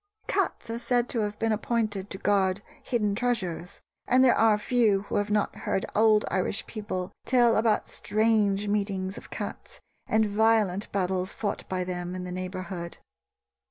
[0.25, 5.01] Cats are said to have been appointed to guard hidden treasures; and there are few
[5.03, 10.91] who have not heard old Irish people tell about strange meetings of cats and violent
[10.91, 12.97] battles fought by them in the neighborhood.